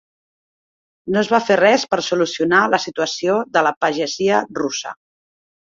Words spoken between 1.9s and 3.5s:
per solucionar la situació